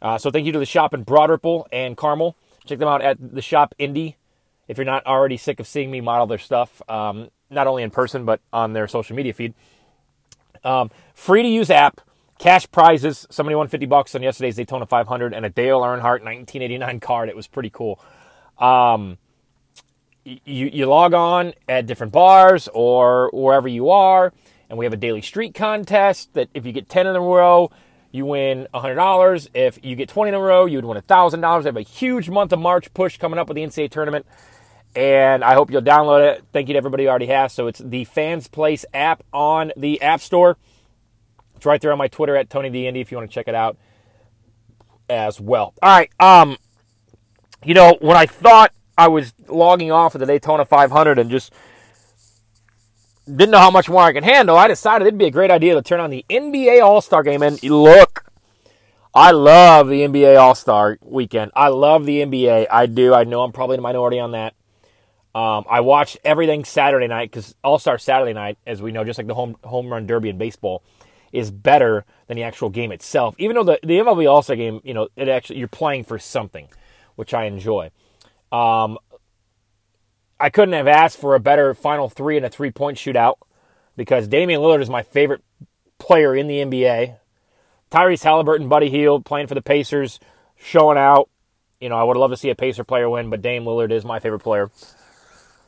Uh, 0.00 0.18
so 0.18 0.30
thank 0.30 0.46
you 0.46 0.52
to 0.52 0.58
the 0.58 0.66
shop 0.66 0.94
in 0.94 1.02
Broad 1.02 1.30
Ripple 1.30 1.66
and 1.72 1.96
Carmel. 1.96 2.36
Check 2.66 2.78
them 2.78 2.88
out 2.88 3.02
at 3.02 3.16
the 3.34 3.42
shop 3.42 3.74
Indy. 3.78 4.16
If 4.68 4.76
you're 4.76 4.84
not 4.84 5.06
already 5.06 5.38
sick 5.38 5.60
of 5.60 5.66
seeing 5.66 5.90
me 5.90 6.00
model 6.00 6.26
their 6.26 6.38
stuff, 6.38 6.82
um, 6.88 7.30
not 7.50 7.66
only 7.66 7.82
in 7.82 7.90
person 7.90 8.24
but 8.24 8.40
on 8.52 8.74
their 8.74 8.86
social 8.86 9.16
media 9.16 9.32
feed. 9.32 9.54
Um, 10.62 10.90
free 11.14 11.42
to 11.42 11.48
use 11.48 11.70
app, 11.70 12.00
cash 12.38 12.70
prizes. 12.70 13.26
Somebody 13.30 13.56
won 13.56 13.68
50 13.68 13.86
bucks 13.86 14.14
on 14.14 14.22
yesterday's 14.22 14.56
Daytona 14.56 14.86
500 14.86 15.32
and 15.32 15.46
a 15.46 15.48
Dale 15.48 15.80
Earnhardt 15.80 16.22
1989 16.22 17.00
card. 17.00 17.28
It 17.28 17.36
was 17.36 17.46
pretty 17.46 17.70
cool. 17.70 17.98
Um, 18.58 19.18
you, 20.44 20.66
you 20.72 20.86
log 20.86 21.14
on 21.14 21.54
at 21.68 21.86
different 21.86 22.12
bars 22.12 22.68
or 22.72 23.30
wherever 23.32 23.68
you 23.68 23.90
are, 23.90 24.32
And 24.68 24.78
we 24.78 24.84
have 24.84 24.92
a 24.92 24.98
daily 24.98 25.22
street 25.22 25.54
contest 25.54 26.34
that 26.34 26.48
if 26.52 26.66
you 26.66 26.72
get 26.72 26.88
10 26.88 27.06
in 27.06 27.16
a 27.16 27.20
row, 27.20 27.70
you 28.10 28.26
win 28.26 28.68
$100. 28.74 29.48
If 29.54 29.78
you 29.82 29.96
get 29.96 30.08
20 30.08 30.30
in 30.30 30.34
a 30.34 30.40
row, 30.40 30.66
you 30.66 30.78
would 30.78 30.84
win 30.84 30.98
$1,000. 30.98 31.58
We 31.60 31.64
have 31.64 31.76
a 31.76 31.82
huge 31.82 32.28
month 32.28 32.52
of 32.52 32.58
March 32.58 32.92
push 32.94 33.18
coming 33.18 33.38
up 33.38 33.48
with 33.48 33.56
the 33.56 33.62
NCAA 33.62 33.90
tournament. 33.90 34.26
And 34.94 35.44
I 35.44 35.54
hope 35.54 35.70
you'll 35.70 35.82
download 35.82 36.34
it. 36.34 36.44
Thank 36.52 36.68
you 36.68 36.74
to 36.74 36.78
everybody 36.78 37.04
who 37.04 37.10
already 37.10 37.26
has. 37.26 37.52
So 37.52 37.66
it's 37.66 37.78
the 37.78 38.04
Fans 38.04 38.48
Place 38.48 38.84
app 38.92 39.22
on 39.32 39.72
the 39.76 40.00
App 40.02 40.20
Store. 40.20 40.56
It's 41.56 41.66
right 41.66 41.80
there 41.80 41.92
on 41.92 41.98
my 41.98 42.08
Twitter 42.08 42.36
at 42.36 42.50
Tony 42.50 42.68
the 42.68 42.86
Indy 42.86 43.00
if 43.00 43.10
you 43.10 43.18
want 43.18 43.30
to 43.30 43.34
check 43.34 43.48
it 43.48 43.54
out 43.54 43.76
as 45.08 45.40
well. 45.40 45.74
All 45.82 45.96
right. 45.96 46.10
Um, 46.20 46.56
you 47.64 47.74
know, 47.74 47.96
when 48.00 48.16
I 48.16 48.26
thought 48.26 48.72
I 48.98 49.06
was 49.06 49.32
logging 49.46 49.92
off 49.92 50.16
of 50.16 50.18
the 50.18 50.26
Daytona 50.26 50.64
500 50.64 51.20
and 51.20 51.30
just 51.30 51.52
didn't 53.26 53.52
know 53.52 53.58
how 53.58 53.70
much 53.70 53.88
more 53.88 54.02
I 54.02 54.12
could 54.12 54.24
handle, 54.24 54.56
I 54.56 54.66
decided 54.66 55.06
it'd 55.06 55.18
be 55.18 55.26
a 55.26 55.30
great 55.30 55.52
idea 55.52 55.74
to 55.74 55.82
turn 55.82 56.00
on 56.00 56.10
the 56.10 56.24
NBA 56.28 56.82
All 56.82 57.00
Star 57.00 57.22
game. 57.22 57.42
And 57.42 57.62
look, 57.62 58.24
I 59.14 59.30
love 59.30 59.88
the 59.88 60.00
NBA 60.00 60.38
All 60.38 60.56
Star 60.56 60.98
weekend. 61.02 61.52
I 61.54 61.68
love 61.68 62.06
the 62.06 62.22
NBA. 62.22 62.66
I 62.70 62.86
do. 62.86 63.14
I 63.14 63.22
know 63.22 63.42
I'm 63.42 63.52
probably 63.52 63.76
the 63.76 63.82
minority 63.82 64.18
on 64.18 64.32
that. 64.32 64.54
Um, 65.32 65.64
I 65.70 65.80
watched 65.80 66.18
everything 66.24 66.64
Saturday 66.64 67.06
night 67.06 67.30
because 67.30 67.54
All 67.62 67.78
Star 67.78 67.98
Saturday 67.98 68.32
night, 68.32 68.58
as 68.66 68.82
we 68.82 68.90
know, 68.90 69.04
just 69.04 69.18
like 69.18 69.28
the 69.28 69.34
home 69.34 69.56
home 69.62 69.92
run 69.92 70.08
derby 70.08 70.30
in 70.30 70.38
baseball, 70.38 70.82
is 71.32 71.52
better 71.52 72.04
than 72.26 72.36
the 72.36 72.42
actual 72.42 72.70
game 72.70 72.90
itself. 72.90 73.36
Even 73.38 73.54
though 73.54 73.64
the 73.64 73.78
the 73.84 73.98
MLB 73.98 74.28
All 74.28 74.42
Star 74.42 74.56
game, 74.56 74.80
you 74.82 74.94
know, 74.94 75.06
it 75.14 75.28
actually 75.28 75.60
you're 75.60 75.68
playing 75.68 76.02
for 76.02 76.18
something, 76.18 76.68
which 77.14 77.32
I 77.32 77.44
enjoy. 77.44 77.90
Um, 78.50 78.98
I 80.40 80.50
couldn't 80.50 80.74
have 80.74 80.88
asked 80.88 81.18
for 81.18 81.34
a 81.34 81.40
better 81.40 81.74
final 81.74 82.08
three 82.08 82.36
in 82.36 82.44
a 82.44 82.48
three 82.48 82.70
point 82.70 82.98
shootout 82.98 83.34
because 83.96 84.28
Damian 84.28 84.60
Lillard 84.60 84.82
is 84.82 84.90
my 84.90 85.02
favorite 85.02 85.42
player 85.98 86.34
in 86.34 86.46
the 86.46 86.58
NBA. 86.58 87.16
Tyrese 87.90 88.22
Halliburton, 88.22 88.68
Buddy 88.68 88.90
Hield 88.90 89.24
playing 89.24 89.46
for 89.46 89.54
the 89.54 89.62
Pacers, 89.62 90.20
showing 90.56 90.98
out. 90.98 91.28
You 91.80 91.88
know, 91.88 91.96
I 91.96 92.02
would 92.02 92.16
love 92.16 92.30
to 92.30 92.36
see 92.36 92.50
a 92.50 92.54
Pacer 92.54 92.84
player 92.84 93.08
win, 93.08 93.30
but 93.30 93.42
Dame 93.42 93.64
Lillard 93.64 93.92
is 93.92 94.04
my 94.04 94.18
favorite 94.18 94.40
player. 94.40 94.70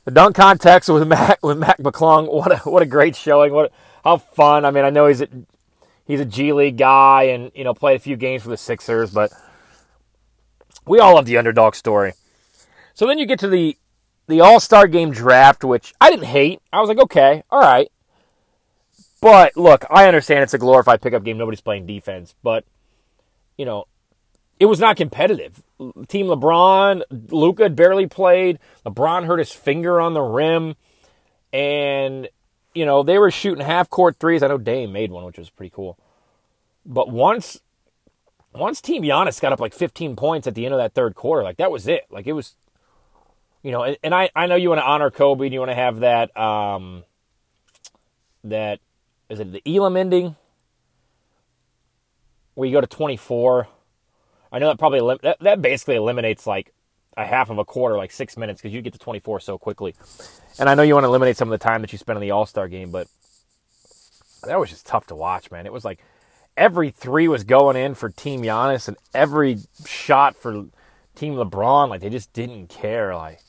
The 0.04 0.10
dunk 0.10 0.36
contest 0.36 0.88
with 0.88 1.06
Mac 1.06 1.42
with 1.42 1.58
Mac 1.58 1.78
McClung, 1.78 2.32
what 2.32 2.52
a 2.52 2.56
what 2.70 2.82
a 2.82 2.86
great 2.86 3.16
showing! 3.16 3.52
What 3.52 3.72
how 4.02 4.16
fun! 4.16 4.64
I 4.64 4.70
mean, 4.70 4.84
I 4.84 4.90
know 4.90 5.06
he's 5.06 5.20
a 5.20 5.28
he's 6.06 6.20
a 6.20 6.24
G 6.24 6.52
League 6.52 6.78
guy 6.78 7.24
and 7.24 7.52
you 7.54 7.64
know 7.64 7.74
played 7.74 7.96
a 7.96 8.00
few 8.00 8.16
games 8.16 8.42
for 8.42 8.48
the 8.48 8.56
Sixers, 8.56 9.10
but 9.10 9.32
we 10.86 10.98
all 10.98 11.14
love 11.14 11.26
the 11.26 11.36
underdog 11.36 11.74
story. 11.74 12.14
So 13.00 13.06
then 13.06 13.16
you 13.16 13.24
get 13.24 13.38
to 13.38 13.48
the 13.48 13.78
the 14.26 14.42
All 14.42 14.60
Star 14.60 14.86
Game 14.86 15.10
draft, 15.10 15.64
which 15.64 15.94
I 16.02 16.10
didn't 16.10 16.26
hate. 16.26 16.60
I 16.70 16.80
was 16.80 16.88
like, 16.90 16.98
okay, 16.98 17.42
all 17.50 17.58
right. 17.62 17.90
But 19.22 19.56
look, 19.56 19.86
I 19.88 20.06
understand 20.06 20.42
it's 20.42 20.52
a 20.52 20.58
glorified 20.58 21.00
pickup 21.00 21.24
game. 21.24 21.38
Nobody's 21.38 21.62
playing 21.62 21.86
defense, 21.86 22.34
but 22.42 22.66
you 23.56 23.64
know, 23.64 23.86
it 24.58 24.66
was 24.66 24.80
not 24.80 24.98
competitive. 24.98 25.62
Team 26.08 26.26
LeBron, 26.26 27.00
Luka 27.30 27.70
barely 27.70 28.06
played. 28.06 28.58
LeBron 28.84 29.24
hurt 29.24 29.38
his 29.38 29.50
finger 29.50 29.98
on 29.98 30.12
the 30.12 30.20
rim, 30.20 30.74
and 31.54 32.28
you 32.74 32.84
know 32.84 33.02
they 33.02 33.16
were 33.16 33.30
shooting 33.30 33.64
half 33.64 33.88
court 33.88 34.16
threes. 34.20 34.42
I 34.42 34.48
know 34.48 34.58
Dame 34.58 34.92
made 34.92 35.10
one, 35.10 35.24
which 35.24 35.38
was 35.38 35.48
pretty 35.48 35.72
cool. 35.74 35.96
But 36.84 37.08
once, 37.08 37.62
once 38.52 38.82
Team 38.82 39.04
Giannis 39.04 39.40
got 39.40 39.54
up 39.54 39.60
like 39.60 39.72
15 39.72 40.16
points 40.16 40.46
at 40.46 40.54
the 40.54 40.66
end 40.66 40.74
of 40.74 40.78
that 40.78 40.92
third 40.92 41.14
quarter, 41.14 41.42
like 41.42 41.56
that 41.56 41.70
was 41.70 41.88
it. 41.88 42.04
Like 42.10 42.26
it 42.26 42.34
was 42.34 42.56
you 43.62 43.72
know, 43.72 43.82
and, 43.82 43.96
and 44.02 44.14
I, 44.14 44.30
I 44.34 44.46
know 44.46 44.56
you 44.56 44.70
want 44.70 44.80
to 44.80 44.86
honor 44.86 45.10
Kobe 45.10 45.46
and 45.46 45.52
you 45.52 45.60
want 45.60 45.70
to 45.70 45.74
have 45.74 46.00
that 46.00 46.36
um, 46.36 47.04
that 48.44 48.80
is 49.28 49.40
it 49.40 49.52
the 49.52 49.62
Elam 49.66 49.96
ending 49.96 50.36
where 52.54 52.66
you 52.66 52.74
go 52.74 52.80
to 52.80 52.86
24. 52.86 53.68
I 54.52 54.58
know 54.58 54.68
that 54.68 54.78
probably 54.78 55.18
that, 55.22 55.38
that 55.40 55.62
basically 55.62 55.96
eliminates 55.96 56.46
like 56.46 56.72
a 57.16 57.24
half 57.24 57.50
of 57.50 57.58
a 57.58 57.64
quarter, 57.64 57.96
like 57.96 58.10
six 58.10 58.36
minutes, 58.36 58.60
because 58.60 58.74
you 58.74 58.82
get 58.82 58.92
to 58.92 58.98
24 58.98 59.40
so 59.40 59.58
quickly. 59.58 59.94
And 60.58 60.68
I 60.68 60.74
know 60.74 60.82
you 60.82 60.94
want 60.94 61.04
to 61.04 61.08
eliminate 61.08 61.36
some 61.36 61.50
of 61.52 61.58
the 61.58 61.62
time 61.62 61.82
that 61.82 61.92
you 61.92 61.98
spend 61.98 62.16
in 62.16 62.20
the 62.20 62.32
All 62.32 62.46
Star 62.46 62.68
game, 62.68 62.90
but 62.90 63.08
that 64.46 64.58
was 64.58 64.70
just 64.70 64.86
tough 64.86 65.06
to 65.08 65.14
watch, 65.14 65.50
man. 65.50 65.66
It 65.66 65.72
was 65.72 65.84
like 65.84 66.00
every 66.56 66.90
three 66.90 67.28
was 67.28 67.44
going 67.44 67.76
in 67.76 67.94
for 67.94 68.08
Team 68.08 68.42
Giannis, 68.42 68.88
and 68.88 68.96
every 69.14 69.58
shot 69.86 70.36
for 70.36 70.66
Team 71.14 71.34
LeBron. 71.34 71.88
Like 71.88 72.00
they 72.00 72.10
just 72.10 72.32
didn't 72.32 72.68
care. 72.68 73.14
Like 73.14 73.40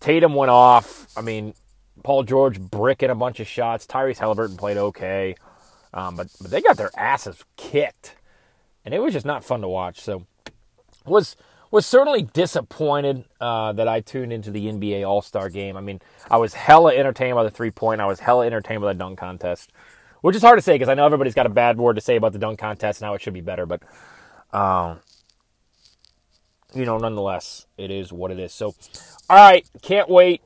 Tatum 0.00 0.34
went 0.34 0.50
off. 0.50 1.06
I 1.16 1.20
mean, 1.20 1.54
Paul 2.02 2.22
George 2.24 2.60
bricking 2.60 3.10
a 3.10 3.14
bunch 3.14 3.40
of 3.40 3.46
shots. 3.46 3.86
Tyrese 3.86 4.18
Halliburton 4.18 4.56
played 4.56 4.76
okay, 4.76 5.36
um, 5.94 6.16
but 6.16 6.28
but 6.40 6.50
they 6.50 6.60
got 6.60 6.76
their 6.76 6.90
asses 6.96 7.44
kicked, 7.56 8.16
and 8.84 8.94
it 8.94 9.00
was 9.00 9.12
just 9.12 9.26
not 9.26 9.44
fun 9.44 9.60
to 9.60 9.68
watch. 9.68 10.00
So 10.00 10.26
was 11.06 11.36
was 11.70 11.86
certainly 11.86 12.22
disappointed 12.22 13.24
uh, 13.40 13.72
that 13.72 13.88
I 13.88 14.00
tuned 14.00 14.32
into 14.32 14.50
the 14.50 14.66
NBA 14.66 15.08
All 15.08 15.22
Star 15.22 15.48
game. 15.48 15.76
I 15.76 15.80
mean, 15.80 16.00
I 16.30 16.36
was 16.36 16.54
hella 16.54 16.94
entertained 16.94 17.34
by 17.34 17.44
the 17.44 17.50
three 17.50 17.70
point. 17.70 18.00
I 18.00 18.06
was 18.06 18.20
hella 18.20 18.46
entertained 18.46 18.80
by 18.82 18.92
the 18.92 18.98
dunk 18.98 19.18
contest, 19.18 19.70
which 20.20 20.36
is 20.36 20.42
hard 20.42 20.58
to 20.58 20.62
say 20.62 20.74
because 20.74 20.88
I 20.88 20.94
know 20.94 21.06
everybody's 21.06 21.34
got 21.34 21.46
a 21.46 21.50
bad 21.50 21.78
word 21.78 21.94
to 21.94 22.00
say 22.00 22.16
about 22.16 22.32
the 22.32 22.38
dunk 22.38 22.58
contest 22.58 23.00
and 23.00 23.06
how 23.06 23.14
it 23.14 23.22
should 23.22 23.34
be 23.34 23.40
better, 23.40 23.66
but. 23.66 23.82
Um, 24.52 25.00
you 26.74 26.84
know, 26.84 26.98
nonetheless, 26.98 27.66
it 27.76 27.90
is 27.90 28.12
what 28.12 28.30
it 28.30 28.38
is. 28.38 28.52
So, 28.52 28.74
all 29.28 29.36
right, 29.36 29.66
can't 29.82 30.08
wait. 30.08 30.42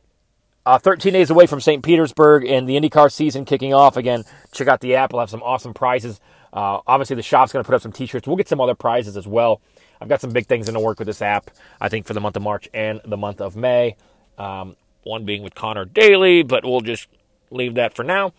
Uh, 0.65 0.79
13 0.79 1.13
days 1.13 1.31
away 1.31 1.47
from 1.47 1.61
St. 1.61 1.83
Petersburg 1.85 2.45
and 2.45 2.69
the 2.69 2.75
IndyCar 2.75 3.13
season 3.13 3.45
kicking 3.45 3.73
off. 3.73 3.97
Again, 3.97 4.25
check 4.51 4.67
out 4.67 4.81
the 4.81 4.97
app. 4.97 5.13
We'll 5.13 5.21
have 5.21 5.31
some 5.31 5.43
awesome 5.43 5.73
prizes. 5.73 6.21
Uh, 6.53 6.81
obviously, 6.87 7.15
the 7.15 7.23
shop's 7.23 7.53
going 7.53 7.63
to 7.63 7.67
put 7.67 7.77
up 7.77 7.83
some 7.83 7.93
t 7.93 8.07
shirts. 8.07 8.27
We'll 8.27 8.37
get 8.37 8.49
some 8.49 8.61
other 8.61 8.75
prizes 8.75 9.17
as 9.17 9.27
well. 9.27 9.61
I've 10.01 10.09
got 10.09 10.21
some 10.21 10.31
big 10.31 10.47
things 10.47 10.69
in 10.69 10.75
the 10.75 10.81
work 10.81 10.99
with 10.99 11.07
this 11.07 11.23
app, 11.23 11.51
I 11.81 11.89
think, 11.89 12.07
for 12.07 12.15
the 12.15 12.21
month 12.21 12.37
of 12.37 12.43
March 12.43 12.69
and 12.75 13.01
the 13.05 13.17
month 13.17 13.41
of 13.41 13.55
May. 13.55 13.97
Um, 14.39 14.77
one 15.05 15.25
being 15.25 15.43
with 15.43 15.55
Connor 15.55 15.85
Daly, 15.85 16.43
but 16.43 16.65
we'll 16.65 16.81
just 16.81 17.09
leave 17.51 17.75
that 17.77 17.95
for 17.95 18.03
now. 18.03 18.33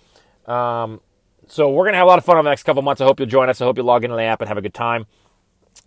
Um, 0.46 1.00
so, 1.48 1.70
we're 1.70 1.86
going 1.86 1.94
to 1.94 2.00
have 2.00 2.08
a 2.08 2.10
lot 2.10 2.20
of 2.20 2.26
fun 2.26 2.36
over 2.36 2.44
the 2.44 2.50
next 2.50 2.64
couple 2.64 2.82
months. 2.82 3.00
I 3.00 3.06
hope 3.06 3.20
you'll 3.20 3.30
join 3.30 3.50
us. 3.50 3.62
I 3.62 3.66
hope 3.66 3.78
you 3.78 3.84
log 3.84 4.04
into 4.04 4.18
the 4.18 4.24
app 4.24 4.42
and 4.42 4.50
have 4.50 4.58
a 4.58 4.62
good 4.62 4.74
time. 4.74 5.06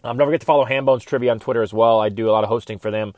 Um, 0.03 0.17
don't 0.17 0.27
forget 0.27 0.41
to 0.41 0.47
follow 0.47 0.65
Hambones 0.65 1.05
Trivia 1.05 1.31
on 1.31 1.41
Twitter 1.41 1.63
as 1.63 1.73
well. 1.73 2.01
I 2.01 2.09
do 2.09 2.29
a 2.29 2.33
lot 2.33 2.45
of 2.45 2.49
hosting 2.49 2.79
for 2.79 2.91
them. 2.91 3.13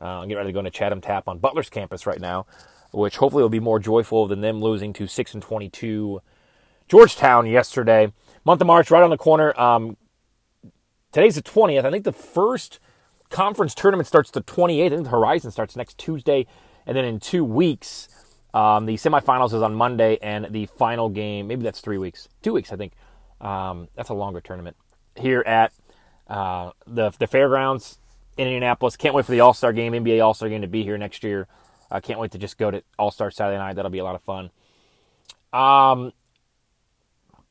Uh, 0.00 0.20
I'm 0.20 0.28
getting 0.28 0.38
ready 0.38 0.48
to 0.50 0.52
go 0.52 0.60
into 0.60 0.70
Chatham 0.70 1.00
Tap 1.00 1.28
on 1.28 1.38
Butler's 1.38 1.70
campus 1.70 2.06
right 2.06 2.20
now, 2.20 2.46
which 2.92 3.16
hopefully 3.16 3.42
will 3.42 3.48
be 3.50 3.60
more 3.60 3.78
joyful 3.78 4.26
than 4.26 4.40
them 4.40 4.60
losing 4.60 4.92
to 4.94 5.06
6 5.06 5.34
and 5.34 5.42
22 5.42 6.20
Georgetown 6.88 7.46
yesterday. 7.46 8.12
Month 8.44 8.60
of 8.60 8.66
March, 8.66 8.90
right 8.90 9.02
on 9.02 9.10
the 9.10 9.16
corner. 9.16 9.58
Um, 9.60 9.96
today's 11.12 11.34
the 11.34 11.42
20th. 11.42 11.84
I 11.84 11.90
think 11.90 12.04
the 12.04 12.12
first 12.12 12.78
conference 13.30 13.74
tournament 13.74 14.06
starts 14.06 14.30
the 14.30 14.42
28th. 14.42 14.86
I 14.86 14.88
think 14.90 15.04
the 15.04 15.10
Horizon 15.10 15.50
starts 15.50 15.76
next 15.76 15.98
Tuesday. 15.98 16.46
And 16.86 16.96
then 16.96 17.04
in 17.04 17.20
two 17.20 17.44
weeks, 17.44 18.08
um, 18.54 18.86
the 18.86 18.94
semifinals 18.94 19.48
is 19.48 19.62
on 19.62 19.74
Monday, 19.74 20.18
and 20.22 20.46
the 20.50 20.66
final 20.66 21.10
game, 21.10 21.48
maybe 21.48 21.62
that's 21.62 21.80
three 21.80 21.98
weeks. 21.98 22.28
Two 22.42 22.54
weeks, 22.54 22.72
I 22.72 22.76
think. 22.76 22.92
Um, 23.40 23.88
that's 23.94 24.08
a 24.08 24.14
longer 24.14 24.40
tournament 24.40 24.76
here 25.16 25.42
at 25.46 25.72
uh, 26.28 26.70
the 26.86 27.10
the 27.18 27.26
fairgrounds 27.26 27.98
in 28.36 28.46
Indianapolis. 28.46 28.96
Can't 28.96 29.14
wait 29.14 29.24
for 29.24 29.32
the 29.32 29.40
All 29.40 29.54
Star 29.54 29.72
game, 29.72 29.92
NBA 29.92 30.24
All 30.24 30.34
Star 30.34 30.48
game 30.48 30.62
to 30.62 30.68
be 30.68 30.82
here 30.82 30.98
next 30.98 31.24
year. 31.24 31.46
I 31.90 32.00
can't 32.00 32.20
wait 32.20 32.32
to 32.32 32.38
just 32.38 32.58
go 32.58 32.70
to 32.70 32.82
All 32.98 33.10
Star 33.10 33.30
Saturday 33.30 33.58
night. 33.58 33.74
That'll 33.74 33.90
be 33.90 33.98
a 33.98 34.04
lot 34.04 34.14
of 34.14 34.22
fun. 34.22 34.50
Um, 35.52 36.12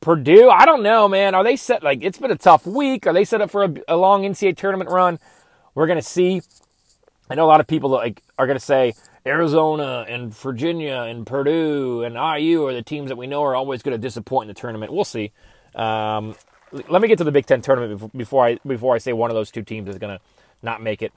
Purdue, 0.00 0.48
I 0.48 0.64
don't 0.64 0.82
know, 0.82 1.08
man. 1.08 1.34
Are 1.34 1.42
they 1.42 1.56
set? 1.56 1.82
Like, 1.82 2.02
it's 2.02 2.18
been 2.18 2.30
a 2.30 2.36
tough 2.36 2.66
week. 2.66 3.06
Are 3.06 3.12
they 3.12 3.24
set 3.24 3.40
up 3.40 3.50
for 3.50 3.64
a, 3.64 3.74
a 3.88 3.96
long 3.96 4.22
NCAA 4.22 4.56
tournament 4.56 4.90
run? 4.90 5.18
We're 5.74 5.86
gonna 5.86 6.02
see. 6.02 6.42
I 7.30 7.34
know 7.34 7.44
a 7.44 7.46
lot 7.46 7.60
of 7.60 7.66
people 7.66 7.90
like 7.90 8.22
are 8.38 8.46
gonna 8.46 8.60
say 8.60 8.94
Arizona 9.26 10.06
and 10.08 10.34
Virginia 10.34 11.02
and 11.02 11.26
Purdue 11.26 12.02
and 12.02 12.14
IU 12.14 12.66
are 12.66 12.72
the 12.72 12.82
teams 12.82 13.08
that 13.08 13.16
we 13.16 13.26
know 13.26 13.42
are 13.42 13.54
always 13.54 13.82
to 13.82 13.98
disappoint 13.98 14.48
in 14.48 14.54
the 14.54 14.60
tournament. 14.60 14.92
We'll 14.92 15.04
see. 15.04 15.32
Um, 15.74 16.34
let 16.72 17.02
me 17.02 17.08
get 17.08 17.18
to 17.18 17.24
the 17.24 17.32
Big 17.32 17.46
Ten 17.46 17.60
tournament 17.62 18.16
before 18.16 18.46
I 18.46 18.58
before 18.66 18.94
I 18.94 18.98
say 18.98 19.12
one 19.12 19.30
of 19.30 19.34
those 19.34 19.50
two 19.50 19.62
teams 19.62 19.88
is 19.88 19.98
going 19.98 20.16
to 20.16 20.24
not 20.62 20.82
make 20.82 21.02
it 21.02 21.12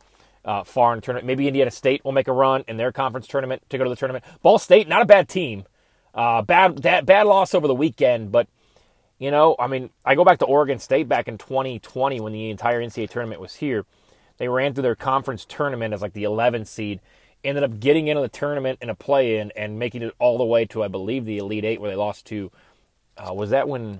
uh, 0.46 0.64
far 0.64 0.94
in 0.94 1.00
the 1.00 1.06
tournament. 1.06 1.28
Maybe 1.28 1.48
Indiana 1.48 1.72
State 1.72 2.04
will 2.04 2.12
make 2.12 2.28
a 2.28 2.34
run 2.34 2.64
in 2.68 2.78
their 2.78 2.92
conference 2.92 3.28
tournament 3.28 3.64
to 3.70 3.78
go 3.78 3.84
to 3.84 3.90
the 3.90 3.96
tournament. 3.96 4.24
Ball 4.42 4.60
State, 4.60 4.88
not 4.88 5.02
a 5.02 5.06
bad 5.06 5.30
team. 5.30 5.66
Uh, 6.14 6.42
bad 6.42 6.80
that 6.80 7.06
bad 7.06 7.26
loss 7.26 7.54
over 7.54 7.68
the 7.68 7.76
weekend, 7.76 8.32
but 8.32 8.48
you 9.18 9.32
know, 9.32 9.56
I 9.60 9.68
mean, 9.68 9.92
I 10.04 10.16
go 10.16 10.26
back 10.26 10.40
to 10.40 10.46
Oregon 10.46 10.80
State 10.80 11.08
back 11.08 11.28
in 11.28 11.38
2020 11.38 12.20
when 12.20 12.34
the 12.34 12.50
entire 12.50 12.82
NCAA 12.82 13.10
tournament 13.10 13.40
was 13.40 13.56
here. 13.56 13.86
They 14.38 14.48
ran 14.48 14.74
through 14.74 14.82
their 14.82 14.96
conference 14.96 15.46
tournament 15.46 15.94
as 15.94 16.02
like 16.02 16.14
the 16.14 16.24
11th 16.24 16.66
seed, 16.66 17.00
ended 17.44 17.64
up 17.64 17.80
getting 17.80 18.08
into 18.08 18.22
the 18.22 18.28
tournament 18.28 18.80
in 18.82 18.90
a 18.90 18.96
play-in 18.96 19.52
and 19.56 19.78
making 19.78 20.02
it 20.02 20.16
all 20.18 20.40
the 20.40 20.44
way 20.44 20.66
to 20.66 20.84
I 20.84 20.88
believe 20.88 21.26
the 21.26 21.38
Elite 21.38 21.64
Eight, 21.64 21.80
where 21.80 21.92
they 21.92 21.96
lost 21.96 22.26
to. 22.28 22.52
Uh, 23.16 23.34
was 23.34 23.52
that 23.52 23.70
when 23.70 24.00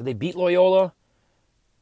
did 0.00 0.06
they 0.06 0.14
beat 0.14 0.34
Loyola? 0.34 0.94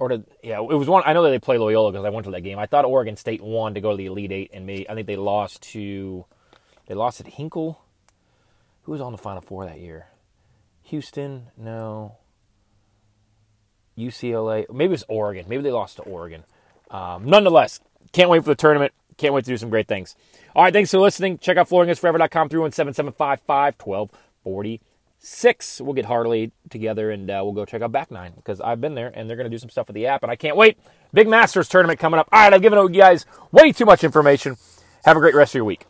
Or 0.01 0.09
did 0.09 0.25
yeah? 0.43 0.59
It 0.59 0.75
was 0.75 0.89
one. 0.89 1.05
I 1.07 1.13
know 1.13 1.23
that 1.23 1.31
they 1.31 1.39
play 1.39 1.57
Loyola 1.57 1.93
because 1.93 2.05
I 2.05 2.11
went 2.11 2.25
to 2.25 2.33
that 2.33 2.41
game. 2.41 2.59
I 2.59 2.67
thought 2.67 2.85
Oregon 2.85 3.17
State 3.17 3.41
won 3.41 3.75
to 3.75 3.81
go 3.81 3.93
to 3.93 3.97
the 3.97 4.07
Elite 4.07 4.33
Eight, 4.33 4.51
and 4.53 4.67
me. 4.67 4.85
I 4.89 4.97
think 4.97 5.07
they 5.07 5.15
lost 5.15 5.63
to 5.75 6.25
they 6.89 6.97
lost 6.97 7.21
at 7.21 7.29
Hinkle. 7.29 7.81
Who 8.83 8.91
was 8.91 9.01
on 9.01 9.13
the 9.13 9.19
Final 9.19 9.41
Four 9.41 9.67
that 9.67 9.79
year? 9.79 10.09
Houston, 10.83 11.53
no. 11.57 12.17
UCLA, 13.97 14.69
maybe 14.73 14.95
it's 14.95 15.05
Oregon. 15.09 15.47
Maybe 15.49 15.63
they 15.63 15.71
lost 15.71 15.99
to 15.99 16.03
Oregon. 16.03 16.43
Um, 16.91 17.25
nonetheless, 17.25 17.79
can't 18.13 18.31
wait 18.31 18.43
for 18.43 18.51
the 18.51 18.57
tournament. 18.57 18.93
Can't 19.17 19.33
wait 19.33 19.45
to 19.45 19.51
do 19.53 19.57
some 19.57 19.71
great 19.71 19.87
things. 19.87 20.17
All 20.57 20.65
right, 20.65 20.73
thanks 20.73 20.91
for 20.91 20.99
listening. 20.99 21.39
Check 21.39 21.57
out 21.57 21.69
flooringisforever.com, 21.69 22.49
317-775-1240 22.49 24.81
six, 25.19 25.81
we'll 25.81 25.95
get 25.95 26.05
Harley 26.05 26.53
together 26.71 27.11
and 27.11 27.31
uh, 27.31 27.41
we'll 27.43 27.53
go 27.53 27.65
check 27.65 27.83
out 27.83 27.93
Back 27.93 28.11
Nine 28.11 28.33
because 28.37 28.61
I've 28.61 28.81
been 28.81 28.95
there 28.95 29.13
and 29.15 29.29
they're 29.29 29.37
going 29.37 29.51
to 29.51 29.55
do 29.55 29.59
some 29.59 29.71
stuff 29.71 29.89
with 29.89 29.95
the 29.95 30.07
app 30.07 30.23
and 30.23 30.31
I 30.31 30.37
can't 30.37 30.57
wait. 30.57 30.79
Big 31.13 31.29
Masters 31.29 31.69
tournament 31.69 31.99
coming 31.99 32.21
up. 32.21 32.29
All 32.33 32.41
right, 32.41 32.53
I've 32.53 32.63
given 32.63 32.79
you 32.79 32.89
guys 32.89 33.27
way 33.53 33.73
too 33.73 33.85
much 33.85 34.05
information. 34.05 34.57
Have 35.05 35.17
a 35.17 35.21
great 35.21 35.35
rest 35.35 35.53
of 35.53 35.57
your 35.57 35.65
week. 35.65 35.87